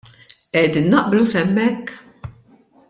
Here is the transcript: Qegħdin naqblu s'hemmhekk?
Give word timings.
Qegħdin 0.57 0.89
naqblu 0.93 1.27
s'hemmhekk? 1.33 1.97